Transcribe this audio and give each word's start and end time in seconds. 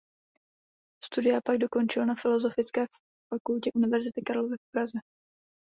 Studia 1.03 1.41
pak 1.45 1.57
dokončil 1.57 2.05
na 2.05 2.15
Filosofické 2.15 2.85
fakultě 3.33 3.69
Univerzity 3.73 4.21
Karlovy 4.21 4.55
v 4.55 4.71
Praze. 4.75 4.99